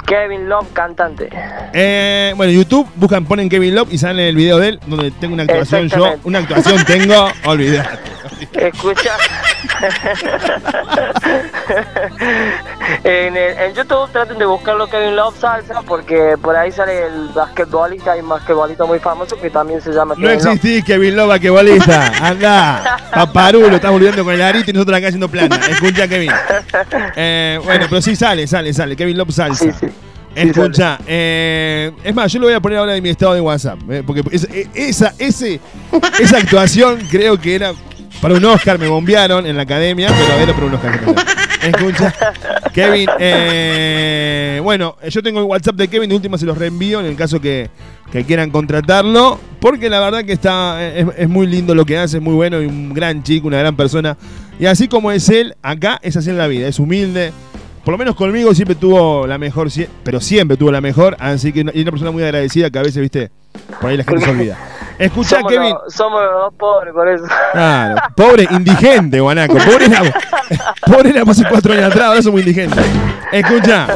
[0.06, 1.30] Kevin Love, cantante.
[1.72, 5.36] Eh, bueno, YouTube, buscan, ponen Kevin Love y sale el video de él, donde tengo
[5.36, 6.15] una actuación yo.
[6.24, 8.18] Una actuación tengo, olvidate.
[8.54, 9.12] Escucha.
[13.04, 17.30] en, el- en YouTube traten de buscarlo Kevin Love Salsa porque por ahí sale el
[17.34, 20.54] basquetbolista y basquetbolista muy famoso que también se llama No Kevin Love.
[20.56, 22.12] existís, Kevin Love, vaquebolista.
[22.21, 22.97] Anda.
[23.13, 25.56] Paparulo, estás volviendo con el arito y nosotros acá haciendo plana.
[25.69, 26.32] Escucha, Kevin.
[27.15, 28.95] Eh, bueno, pero sí sale, sale, sale.
[28.95, 29.65] Kevin Love salsa.
[29.65, 29.88] Sí, sí.
[30.36, 33.80] Escucha, eh, es más, yo lo voy a poner ahora en mi estado de WhatsApp.
[33.89, 35.60] eh, porque es- esa, ese,
[36.19, 37.73] esa actuación creo que era
[38.21, 40.99] para un Oscar, me bombearon en la academia, pero era para un Oscar.
[41.62, 42.13] Escucha,
[42.73, 47.05] Kevin, eh, bueno, yo tengo el WhatsApp de Kevin, de última se los reenvío en
[47.05, 47.69] el caso que,
[48.25, 52.34] quieran contratarlo, porque la verdad que está es, muy lindo lo que hace, es muy
[52.34, 54.17] bueno y un gran chico, una gran persona.
[54.60, 57.32] Y así como es él, acá es así en la vida, es humilde.
[57.84, 59.69] Por lo menos conmigo siempre tuvo la mejor,
[60.03, 63.01] pero siempre tuvo la mejor, así que y una persona muy agradecida que a veces,
[63.01, 63.32] viste,
[63.79, 64.58] por ahí la gente se olvida.
[65.00, 65.70] Escuchá, Somos, Kevin.
[65.74, 67.24] los, somos los dos pobres, por eso.
[67.54, 69.54] Claro, pobre, indigente, guanaco.
[69.58, 70.10] Pobre éramos,
[70.86, 72.86] pobre éramos hace cuatro años atrás, ahora somos indigentes.
[73.32, 73.88] Escucha,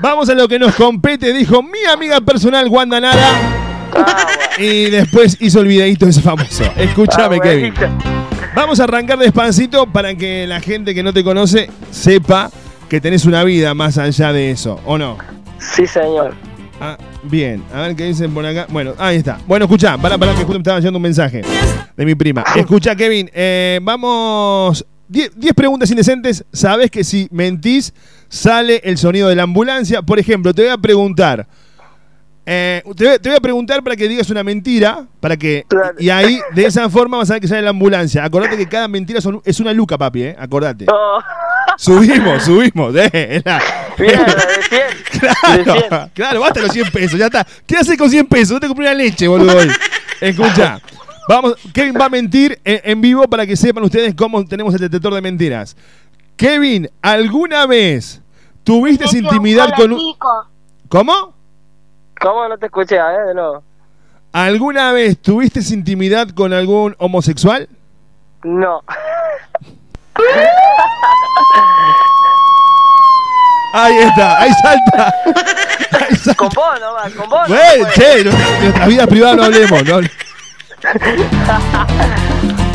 [0.00, 3.20] vamos a lo que nos compete, dijo mi amiga personal Wanda Nara.
[3.94, 4.26] Ah,
[4.58, 6.64] Y después hizo el videíto ese famoso.
[6.76, 7.74] Escúchame, Ah, Kevin.
[8.54, 12.50] Vamos a arrancar despacito para que la gente que no te conoce sepa
[12.88, 15.16] que tenés una vida más allá de eso, ¿o no?
[15.58, 16.34] Sí, señor.
[16.84, 18.66] Ah, bien, a ver qué dicen por acá.
[18.68, 19.38] Bueno, ahí está.
[19.46, 21.42] Bueno, escuchá, para, para que justo me estaba llegando un mensaje
[21.96, 22.42] de mi prima.
[22.56, 24.84] Escucha, Kevin, eh, vamos.
[25.08, 26.44] 10 preguntas indecentes.
[26.52, 27.92] Sabes que si mentís,
[28.28, 30.02] sale el sonido de la ambulancia.
[30.02, 31.46] Por ejemplo, te voy a preguntar.
[32.46, 35.06] eh, te, voy, te voy a preguntar para que digas una mentira.
[35.20, 35.64] Para que.
[35.68, 35.94] Claro.
[36.00, 38.24] Y ahí, de esa forma, vas a ver que sale la ambulancia.
[38.24, 40.36] Acordate que cada mentira son- es una luca, papi, ¿eh?
[40.36, 40.86] Acordate.
[40.90, 41.20] Oh,
[41.76, 42.92] Subimos, subimos.
[42.96, 43.60] eh, es la-
[43.96, 44.06] 100.
[44.06, 45.82] De 100.
[45.88, 47.46] Claro, claro, basta los 100 pesos, ya está.
[47.66, 48.52] ¿Qué haces con 100 pesos?
[48.52, 49.56] No te compré una leche, boludo.
[49.56, 49.70] hoy.
[50.20, 50.80] Escucha,
[51.28, 54.80] vamos, Kevin va a mentir en, en vivo para que sepan ustedes cómo tenemos el
[54.80, 55.76] detector de mentiras.
[56.36, 58.20] Kevin, ¿alguna vez
[58.64, 60.00] tuviste intimidad con un...
[60.88, 61.34] ¿Cómo?
[62.20, 62.98] ¿Cómo no te escuché?
[62.98, 63.62] A ver, de nuevo.
[64.32, 67.68] ¿Alguna vez tuviste intimidad con algún homosexual?
[68.44, 68.82] No.
[73.72, 75.14] Ahí está, ahí salta.
[75.92, 76.34] Ahí salta.
[76.34, 77.48] Con vos nomás, con vos.
[77.48, 79.84] Bueno, no che, nuestra vida privada no hablemos.
[79.84, 80.00] no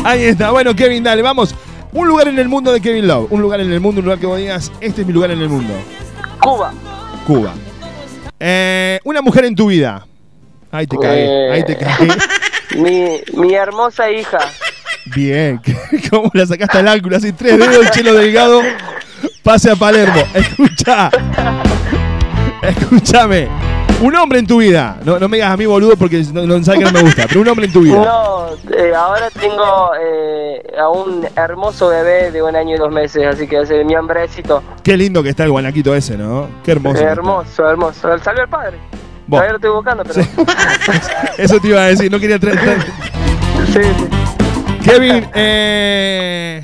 [0.04, 0.50] Ahí está.
[0.50, 1.54] Bueno, Kevin, dale, vamos.
[1.92, 3.28] Un lugar en el mundo de Kevin Love.
[3.30, 5.40] Un lugar en el mundo, un lugar que vos digas, este es mi lugar en
[5.40, 5.72] el mundo.
[6.40, 6.72] Cuba.
[7.26, 7.52] Cuba.
[8.38, 10.06] Eh, una mujer en tu vida.
[10.70, 11.50] Ahí te caí, Eh.
[11.52, 12.08] ahí te caí.
[12.76, 14.38] Mi, mi hermosa hija.
[15.06, 15.58] Bien.
[16.10, 17.16] ¿Cómo la sacaste al ángulo?
[17.16, 18.60] Así tres dedos, el chelo delgado.
[19.48, 20.20] Pase a Palermo.
[20.34, 21.10] Escucha.
[22.60, 23.48] Escúchame.
[24.02, 24.98] Un hombre en tu vida.
[25.06, 27.24] No, no me digas a mí, boludo, porque no, no sabes que no me gusta.
[27.26, 27.94] Pero un hombre en tu vida.
[27.94, 33.24] No, eh, ahora tengo eh, a un hermoso bebé de un año y dos meses,
[33.26, 34.62] así que es mi hombrecito.
[34.82, 36.46] Qué lindo que está el guanaquito ese, ¿no?
[36.62, 37.00] Qué hermoso.
[37.00, 38.18] hermoso, hermoso.
[38.18, 38.76] Salió el padre.
[39.26, 39.38] Vos.
[39.38, 40.22] Todavía lo estoy buscando, pero.
[40.22, 40.30] Sí.
[41.38, 42.58] Eso te iba a decir, no quería traer.
[42.58, 42.84] traer-
[43.72, 44.84] Sí, sí.
[44.84, 46.62] Kevin, eh,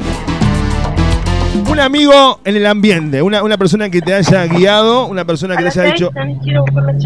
[1.75, 5.65] un amigo en el ambiente, una, una persona que te haya guiado, una persona que
[5.65, 6.11] te haya dicho.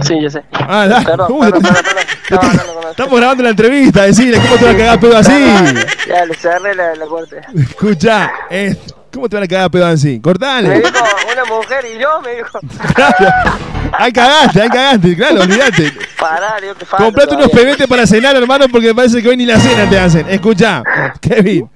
[0.02, 0.42] Sí, yo sé.
[0.52, 2.04] Ah, da, Perdón, ¿cómo perdón, te- perdón, perdón.
[2.22, 5.32] Estaba hablando con Estamos grabando la entrevista, decirle, ¿cómo te van a cagar pedo así?
[6.08, 7.36] Ya, le cerré la, la puerta.
[7.54, 8.76] Escucha, eh,
[9.12, 10.14] ¿cómo te van a cagar pedo así?
[10.16, 10.78] Me Cortale.
[10.80, 10.90] dijo
[11.32, 12.58] una mujer y yo me dijo,
[12.94, 13.58] Claro.
[13.92, 15.92] Ahí cagaste, ahí cagaste, claro, olvídate.
[16.18, 17.04] pará, digo que falta.
[17.06, 19.98] Comprate unos pebetes para cenar, hermano, porque me parece que hoy ni la cena te
[19.98, 20.26] hacen.
[20.28, 20.82] Escucha,
[21.20, 21.70] Kevin.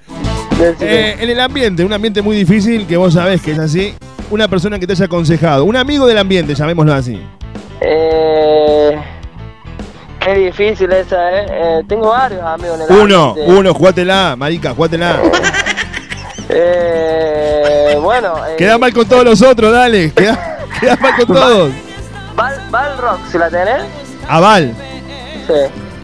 [0.81, 3.95] Eh, en el ambiente, un ambiente muy difícil que vos sabés que es así.
[4.31, 7.21] Una persona que te haya aconsejado, un amigo del ambiente, llamémoslo así.
[7.81, 8.97] Eh,
[10.25, 11.47] Qué difícil esa, ¿eh?
[11.51, 15.21] eh tengo varios amigos en el Uno, uno, jugátela, marica, jugátela.
[16.49, 18.35] Eh, bueno.
[18.47, 20.13] Eh, queda mal con todos los otros, dale.
[20.13, 21.73] Queda, queda mal con todos.
[22.37, 23.83] Val, Val Rock, si la tenés.
[24.29, 24.75] A Val.
[25.47, 25.55] Sí.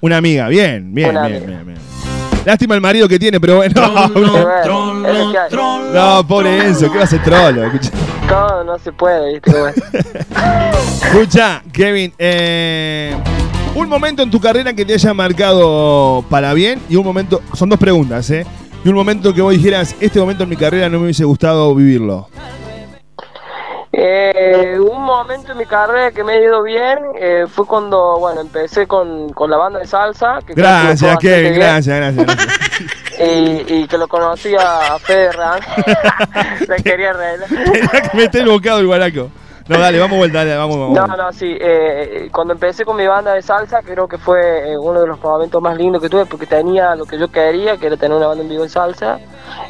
[0.01, 1.79] Una amiga, bien, bien, bien, bien, bien.
[2.49, 3.75] Lástima el marido que tiene, pero bueno.
[5.93, 7.71] no, pobre Enzo, ¿qué va a ser trolo?
[8.27, 9.53] No, no se puede, ¿viste?
[11.03, 13.15] Escucha, Kevin, eh,
[13.75, 17.69] un momento en tu carrera que te haya marcado para bien y un momento, son
[17.69, 18.47] dos preguntas, ¿eh?
[18.83, 21.75] Y un momento que vos dijeras, este momento en mi carrera no me hubiese gustado
[21.75, 22.31] vivirlo.
[24.01, 28.43] Eh, un momento en mi carrera que me ha ido bien eh, fue cuando, bueno,
[28.43, 30.39] empecé con, con la banda de salsa.
[30.47, 32.49] Que gracias, Kevin, gracias, gracias,
[33.19, 35.59] Y, y, que lo conocía a Fede Ram.
[36.69, 37.41] Me quería reír.
[37.51, 39.29] que me esté el bocado el guaraco.
[39.67, 40.95] No, dale, vamos a vuelta, dale, vamos, vamos.
[40.95, 41.59] No, no, sí.
[41.61, 45.21] Eh, cuando empecé con mi banda de salsa, creo que fue eh, uno de los
[45.21, 48.29] momentos más lindos que tuve porque tenía lo que yo quería, que era tener una
[48.29, 49.19] banda en vivo de salsa.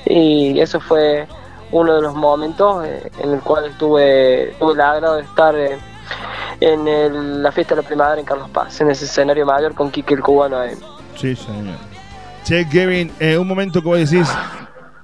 [0.04, 1.26] Y eso fue
[1.70, 5.78] uno de los momentos eh, en el cual tuve, tuve el agrado de estar eh,
[6.60, 10.14] en la fiesta de la primavera en Carlos Paz, en ese escenario mayor con Kike
[10.14, 10.58] el cubano.
[11.16, 11.76] Sí, señor.
[12.44, 14.28] Che, Kevin, eh, un momento que vos decís,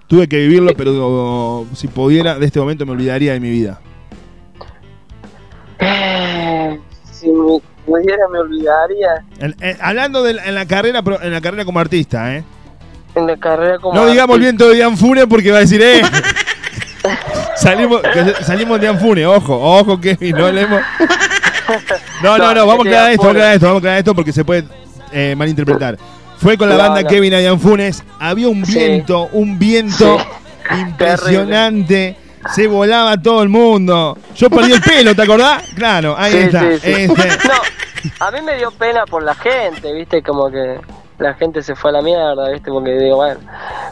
[0.07, 3.81] tuve que vivirlo, pero si pudiera, de este momento me olvidaría de mi vida.
[7.13, 9.25] si me pudiera, me olvidaría.
[9.81, 12.45] hablando de en la carrera, en la carrera como artista, ¿eh?
[13.15, 15.83] En la carrera como No digamos el viento de Dian Fune porque va a decir,
[15.83, 16.03] eh.
[17.57, 18.03] Salimos,
[18.43, 20.83] salimos de Anfune, ojo, ojo Kevin, no leemos.
[22.23, 24.15] No, no, no, vamos a quedar esto, vamos a quedar esto, vamos a quedar esto
[24.15, 24.65] porque se puede
[25.13, 25.97] eh, malinterpretar.
[26.39, 30.19] Fue con la banda Kevin a Funes, había un viento, un viento
[30.79, 32.17] impresionante.
[32.55, 34.19] Se volaba todo el mundo.
[34.37, 35.65] Yo perdí el pelo, ¿te acordás?
[35.75, 36.71] Claro, ahí está.
[36.71, 37.09] Este.
[37.09, 37.55] No,
[38.21, 40.23] a mí me dio pena por la gente, ¿viste?
[40.23, 40.79] Como que
[41.19, 42.71] la gente se fue a la mierda, ¿viste?
[42.71, 43.41] Porque digo, bueno.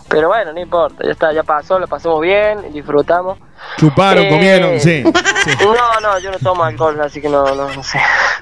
[0.08, 3.38] Pero bueno, no importa, ya está, ya pasó, lo pasamos bien, disfrutamos.
[3.78, 7.98] Chuparon, comieron, sí, No, no, yo no tomo alcohol, así que no, no, no sé.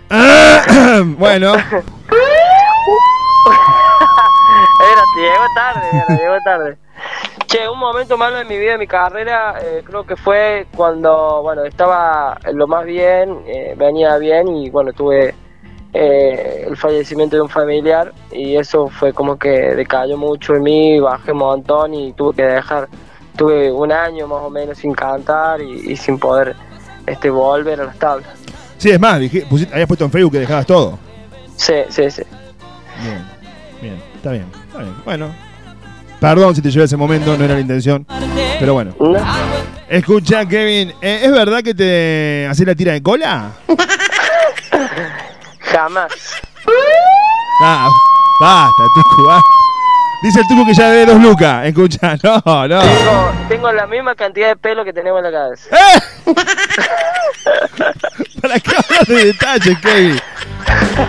[1.19, 1.55] bueno.
[4.81, 5.87] Era, llegó tarde,
[6.19, 6.79] llegó tarde.
[7.47, 11.43] Che, un momento malo en mi vida, en mi carrera, eh, creo que fue cuando,
[11.43, 15.35] bueno, estaba lo más bien, eh, venía bien y, bueno, tuve
[15.93, 21.01] eh, el fallecimiento de un familiar y eso fue como que decayó mucho en mí,
[21.01, 22.89] bajé un montón y tuve que dejar,
[23.37, 26.55] tuve un año más o menos sin cantar y, sin poder
[27.07, 28.29] este volver a las tablas.
[28.79, 30.99] Sí, es más, habías puesto en Facebook que dejabas todo.
[31.57, 32.23] Sí, sí, sí.
[33.03, 33.25] Bien,
[33.83, 34.95] bien, está bien, está bien.
[35.05, 35.35] Bueno,
[36.21, 38.07] perdón si te llevé ese momento, no era la intención,
[38.61, 38.95] pero bueno.
[39.89, 43.51] Escucha, Kevin, ¿eh, ¿es verdad que te haces la tira de cola?
[45.71, 46.13] Jamás.
[47.63, 47.89] Ah,
[48.41, 49.29] basta, Tucu,
[50.23, 51.67] Dice el Tucu que ya debe dos lucas.
[51.67, 52.83] Escucha, no, no.
[53.49, 55.69] Tengo, la misma cantidad de pelo que tenemos en la cabeza.
[55.71, 56.01] ¡Eh!
[58.43, 60.21] ¿Para qué hablas de detalles, Kevin?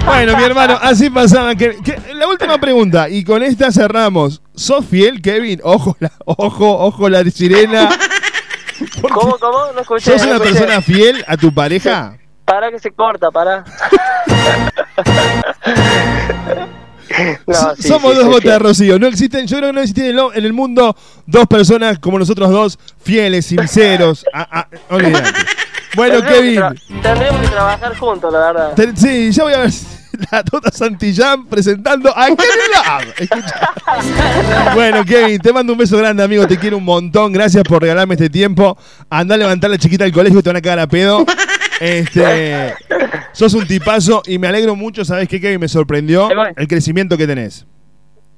[0.05, 1.55] Bueno, mi hermano, así pasaba.
[1.55, 1.77] Que,
[2.13, 4.41] la última pregunta, y con esta cerramos.
[4.55, 5.59] ¿Sos fiel, Kevin?
[5.63, 7.89] Ojo, la, ojo, ojo, la sirena.
[9.01, 9.71] ¿Cómo, cómo?
[9.73, 10.11] No escuché.
[10.17, 12.17] ¿Sos una persona fiel a tu pareja?
[12.51, 13.63] Para que se corta, para.
[17.79, 18.99] Somos dos gotas de rocío.
[18.99, 20.93] No existen, yo creo que no existen en el mundo
[21.25, 24.25] dos personas como nosotros dos, fieles, sinceros.
[25.95, 26.61] Bueno, Kevin.
[27.01, 28.75] Tendremos que trabajar juntos, la verdad.
[28.95, 29.71] sí, ya voy a ver
[30.31, 32.39] la Tota Santillán presentando a Kevin
[32.75, 33.29] Love.
[34.73, 36.45] bueno, Kevin, te mando un beso grande, amigo.
[36.47, 37.31] Te quiero un montón.
[37.31, 38.77] Gracias por regalarme este tiempo.
[39.09, 41.25] Anda a levantar la chiquita del colegio y te van a cagar a pedo.
[41.81, 42.75] Este,
[43.31, 45.59] sos un tipazo y me alegro mucho, ¿sabes qué, Kevin?
[45.59, 47.65] Me sorprendió el crecimiento que tenés.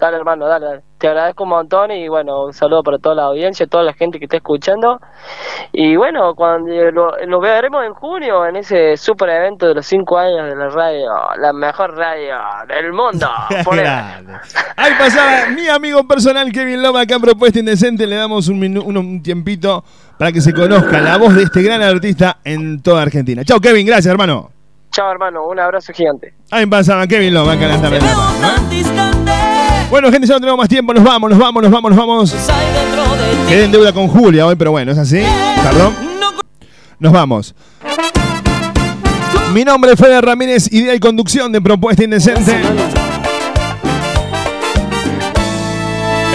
[0.03, 0.81] Dale, hermano, dale, dale.
[0.97, 4.19] Te agradezco un montón y bueno, un saludo para toda la audiencia, toda la gente
[4.19, 4.99] que está escuchando.
[5.71, 10.49] Y bueno, cuando lo, veremos en junio en ese super evento de los cinco años
[10.49, 12.35] de la radio, la mejor radio
[12.67, 13.29] del mundo.
[14.75, 18.05] Ahí pasaba mi amigo personal Kevin Loma, acá en Propuesta Indecente.
[18.05, 19.85] Le damos un, un tiempito
[20.17, 23.45] para que se conozca la voz de este gran artista en toda Argentina.
[23.45, 24.51] Chao, Kevin, gracias, hermano.
[24.91, 26.33] Chao, hermano, un abrazo gigante.
[26.51, 29.22] Ahí pasaba Kevin Loma, acá en la tarde.
[29.93, 30.91] Bueno, gente, ya no tenemos más tiempo.
[30.91, 32.35] Nos vamos, nos vamos, nos vamos, nos vamos.
[33.47, 35.21] Quedé en deuda con Julia hoy, pero bueno, es así.
[35.61, 35.93] Perdón.
[36.97, 37.53] Nos vamos.
[39.53, 42.57] Mi nombre es Fede Ramírez, idea y conducción de Propuesta Indecente.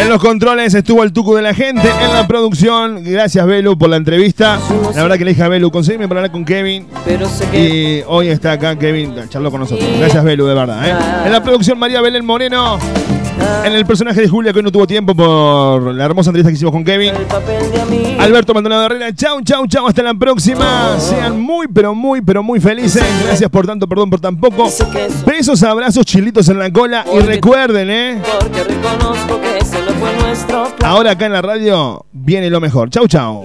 [0.00, 1.90] En los controles estuvo el tuco de la gente.
[2.00, 4.60] En la producción, gracias Belu por la entrevista.
[4.94, 6.86] La verdad que le dije a Belu, conseguime para hablar con Kevin.
[7.52, 9.90] Y hoy está acá Kevin, charló con nosotros.
[9.98, 10.88] Gracias Belu, de verdad.
[10.88, 11.26] ¿eh?
[11.26, 12.78] En la producción, María Belén Moreno.
[13.64, 16.54] En el personaje de Julia, que hoy no tuvo tiempo por la hermosa entrevista que
[16.54, 17.12] hicimos con Kevin.
[18.18, 20.98] Alberto Maldonado Herrera, chau, chau, chau, hasta la próxima.
[20.98, 23.02] Sean muy, pero muy, pero muy felices.
[23.24, 24.68] Gracias por tanto, perdón por tan poco.
[25.26, 27.04] Besos, abrazos, chilitos en la cola.
[27.12, 28.22] Y recuerden, ¿eh?
[30.82, 32.90] Ahora acá en la radio viene lo mejor.
[32.90, 33.44] Chau, chau.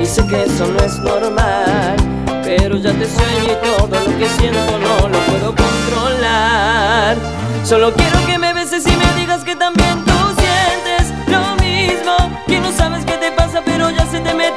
[0.00, 1.96] Y sé que eso no es normal,
[2.44, 7.16] pero ya te sueño y todo lo que siento no lo puedo controlar.
[7.64, 12.42] Solo quiero que me beses y me digas que también tú sientes lo mismo.
[12.46, 14.55] Que no sabes qué te pasa, pero ya se te metió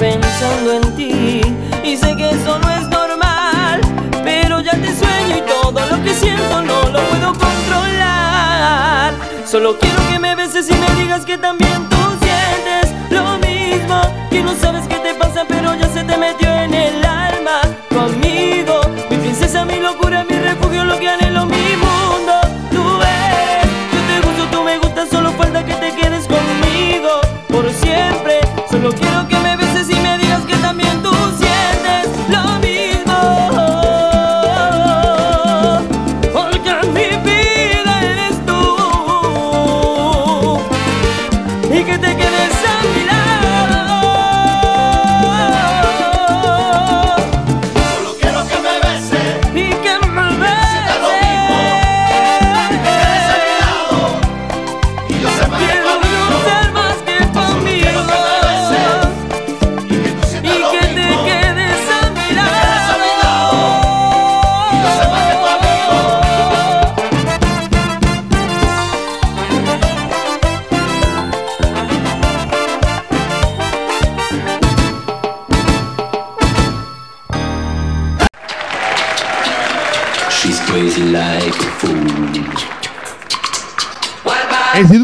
[0.00, 1.40] pensando en ti.
[1.84, 3.80] Y sé que eso no es normal
[4.24, 9.14] pero ya te sueño y todo lo que siento no lo puedo controlar.
[9.46, 11.99] Solo quiero que me beses y me digas que también tú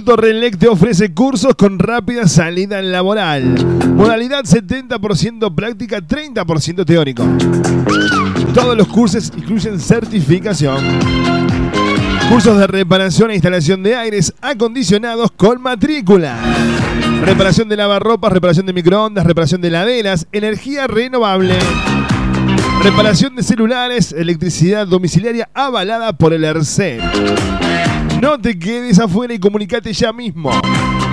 [0.06, 3.56] Instituto te ofrece cursos con rápida salida laboral.
[3.96, 7.24] Modalidad 70% práctica, 30% teórico.
[8.54, 10.78] Todos los cursos incluyen certificación.
[12.28, 16.38] Cursos de reparación e instalación de aires acondicionados con matrícula.
[17.24, 21.58] Reparación de lavarropas, reparación de microondas, reparación de laderas, energía renovable.
[22.84, 27.02] Reparación de celulares, electricidad domiciliaria avalada por el ERCEP.
[28.20, 30.50] No te quedes afuera y comunicate ya mismo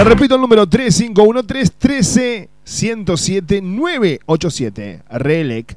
[0.00, 5.02] Te repito el número 3513 13 107 987.
[5.10, 5.76] Relec.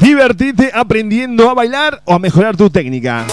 [0.00, 3.26] Divertite aprendiendo a bailar o a mejorar tu técnica.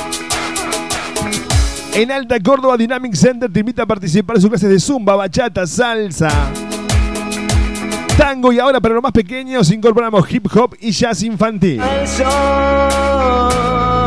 [1.93, 5.65] En Alta Córdoba Dynamic Center te invita a participar en sus clases de zumba, bachata,
[5.65, 6.51] salsa,
[8.17, 11.81] tango y ahora para los más pequeños incorporamos hip hop y jazz infantil.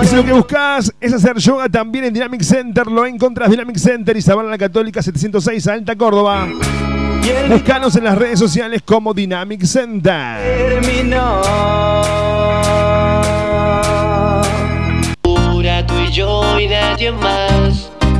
[0.04, 4.16] Si lo que buscas es hacer yoga también en Dynamic Center, lo encontrás Dynamic Center
[4.16, 6.48] y Sabana la Católica 706 Alta Córdoba.
[7.48, 10.38] Búscanos en las redes sociales como Dynamic Center.
[10.68, 11.40] terminó.
[17.20, 17.95] Más.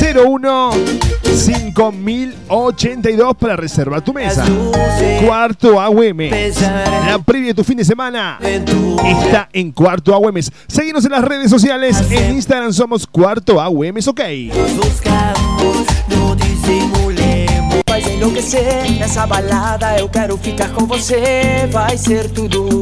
[0.00, 0.70] 01
[1.22, 4.44] 5082 para reservar tu mesa.
[5.24, 6.18] Cuarto AUM.
[7.06, 10.36] La previa de tu fin de semana está en Cuarto AUM.
[10.66, 12.02] Seguimos en las redes sociales.
[12.10, 13.96] En Instagram somos Cuarto AUM.
[14.06, 14.20] Ok.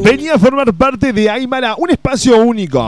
[0.03, 2.87] Venía a formar parte de Aymara, un espacio único.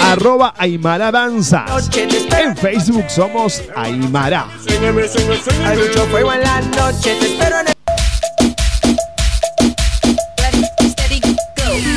[0.00, 1.90] arroba Aymara Danzas.
[1.96, 4.46] En Facebook somos Aymara.
[5.64, 7.16] Hay mucho fuego en la noche.
[7.20, 7.74] Te espero en el.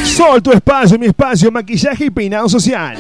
[0.06, 2.98] Sol, tu espacio, mi espacio, maquillaje y peinado social.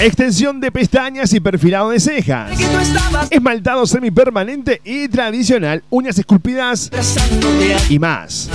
[0.00, 2.52] Extensión de pestañas y perfilado de cejas.
[3.30, 6.90] Esmaltado semipermanente y tradicional, uñas esculpidas
[7.88, 8.48] y más.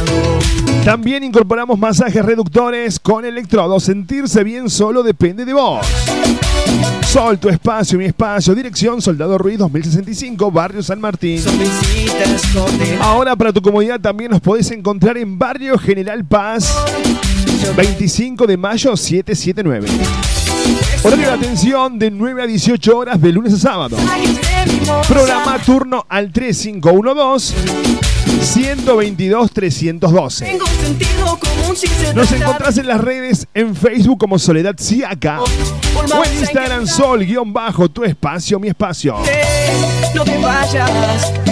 [0.84, 3.84] También incorporamos masajes reductores con electrodos.
[3.84, 5.86] Sentirse bien solo depende de vos.
[7.06, 8.56] Sol, tu espacio, mi espacio.
[8.56, 11.42] Dirección Soldado Ruiz 2065, Barrio San Martín.
[13.02, 16.76] Ahora para tu comodidad también nos podés encontrar en Barrio General Paz
[17.76, 19.88] 25 de mayo 779.
[21.06, 23.96] Horario de atención de 9 a 18 horas de lunes a sábado.
[25.08, 27.54] Programa turno al 3512
[28.42, 30.46] 122 312.
[30.46, 34.74] Tengo un sentido común sin ser Nos encontrás en las redes en Facebook como Soledad
[34.80, 39.18] Siaca o en Instagram Sol guion bajo tu espacio, mi espacio.
[40.16, 41.45] No te vayas.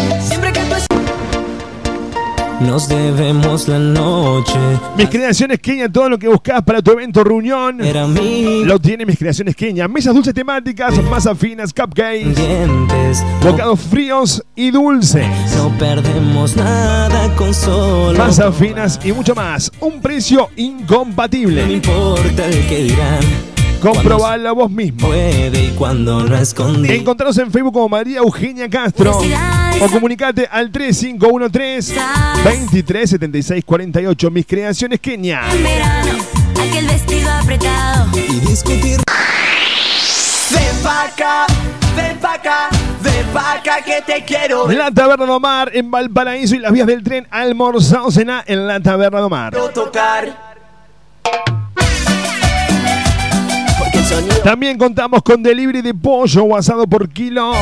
[2.65, 4.57] Nos debemos la noche.
[4.97, 7.83] Mis creaciones Kenia, todo lo que buscas para tu evento reunión.
[7.83, 9.87] Era Lo tiene mis creaciones Kenia.
[9.87, 13.23] Mesas dulces temáticas, masas finas, cupcakes, dientes.
[13.43, 15.27] bocados fríos y dulces.
[15.57, 18.17] No perdemos nada con solo.
[18.17, 19.71] Masas finas y mucho más.
[19.79, 21.73] Un precio No incompatible.
[21.73, 23.52] importa el que dirán.
[23.83, 25.07] Comprobalo vos mismo.
[25.07, 26.89] Puede y cuando no escondí.
[26.89, 29.19] Encontraros en Facebook como María Eugenia Castro
[29.81, 31.93] o comunicate al 3513
[32.43, 34.31] 237648.
[34.31, 35.41] Mis creaciones Kenia.
[35.51, 36.11] En verano,
[36.61, 38.07] aquel vestido apretado.
[38.17, 39.01] Y discutir.
[40.49, 41.45] Ven pa' acá,
[41.97, 42.69] ven pa' acá,
[43.01, 44.71] ven pa' acá que te quiero.
[44.71, 48.79] La Taberna de Omar en Valparaíso y las vías del tren Almorzado Cena en la
[48.79, 49.53] Taberna de Omar.
[49.73, 50.53] tocar.
[54.13, 57.53] Sonido También contamos con delivery de pollo o asado por kilo.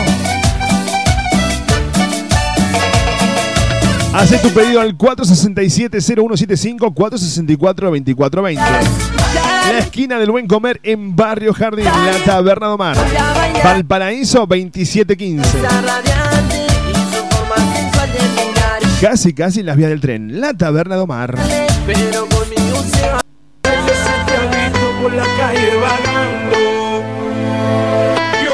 [4.13, 8.55] Hace tu pedido al 467-0175 464-2420.
[8.55, 12.97] La esquina del buen comer en Barrio Jardín, la Taberna de Omar.
[13.63, 15.57] Valparaíso 2715.
[15.57, 16.57] está radiante
[16.89, 18.81] y su forma sensual de mirar.
[18.99, 21.37] Casi, casi en las vías del tren, la Taberna de Omar.
[21.87, 22.27] Pero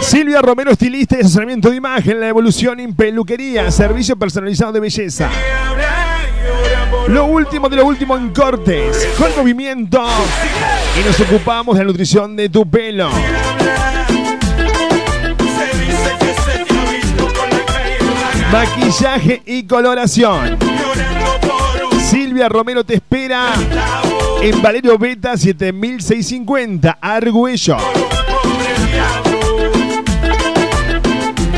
[0.02, 5.30] Silvia Romero, estilista y asesoramiento de imagen, la evolución en peluquería, servicio personalizado de belleza.
[7.10, 10.02] Lo último de lo último en cortes, con movimiento.
[11.00, 13.10] Y nos ocupamos de la nutrición de tu pelo.
[18.52, 20.58] Maquillaje y coloración.
[22.02, 23.54] Silvia Romero te espera
[24.41, 27.77] en Valerio Beta 7650, Argüello.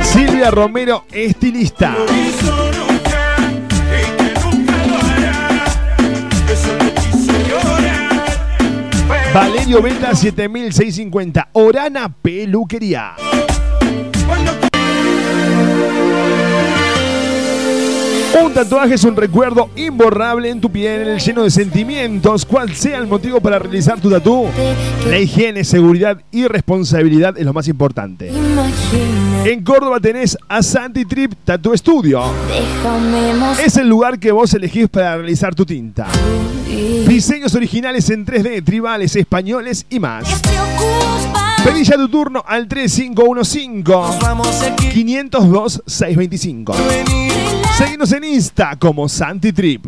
[0.01, 1.95] Silvia Romero, estilista.
[9.34, 13.15] Valerio Beta 7650, Orana Peluquería.
[18.38, 22.45] Un tatuaje es un recuerdo imborrable en tu piel, lleno de sentimientos.
[22.45, 24.45] Cual sea el motivo para realizar tu tatu,
[25.09, 28.32] la higiene, seguridad y responsabilidad es lo más importante.
[29.43, 32.21] En Córdoba tenés a Santi Trip Tattoo Studio.
[33.63, 36.07] Es el lugar que vos elegís para realizar tu tinta.
[37.07, 40.41] Diseños originales en 3D, tribales, españoles y más.
[41.63, 46.73] Pedí ya tu turno al 3515 Vamos aquí 502 625.
[47.80, 49.88] Seguinos en Insta como Santi Trip.